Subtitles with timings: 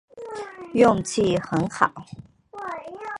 [0.73, 1.93] 运气很好